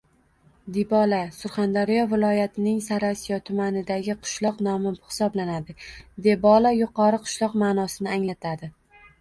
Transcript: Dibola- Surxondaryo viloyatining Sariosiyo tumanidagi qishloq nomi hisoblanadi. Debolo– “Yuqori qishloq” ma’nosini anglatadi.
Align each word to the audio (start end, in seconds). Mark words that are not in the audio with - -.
Dibola- 0.77 1.17
Surxondaryo 1.39 2.05
viloyatining 2.13 2.79
Sariosiyo 2.87 3.39
tumanidagi 3.49 4.15
qishloq 4.23 4.63
nomi 4.69 4.95
hisoblanadi. 4.97 5.77
Debolo– 6.29 6.73
“Yuqori 6.81 7.21
qishloq” 7.29 7.61
ma’nosini 7.67 8.13
anglatadi. 8.19 8.73